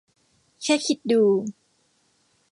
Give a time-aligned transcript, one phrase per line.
[0.63, 1.23] แค่คิดดู!